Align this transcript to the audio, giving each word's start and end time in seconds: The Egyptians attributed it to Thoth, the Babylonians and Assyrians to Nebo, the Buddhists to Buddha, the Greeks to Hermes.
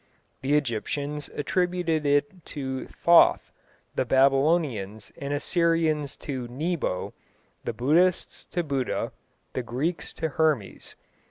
The 0.41 0.55
Egyptians 0.55 1.29
attributed 1.31 2.07
it 2.07 2.43
to 2.57 2.85
Thoth, 2.87 3.51
the 3.93 4.03
Babylonians 4.03 5.11
and 5.15 5.31
Assyrians 5.31 6.17
to 6.25 6.47
Nebo, 6.47 7.13
the 7.65 7.73
Buddhists 7.73 8.45
to 8.47 8.63
Buddha, 8.63 9.11
the 9.53 9.61
Greeks 9.61 10.11
to 10.13 10.29
Hermes. 10.29 10.95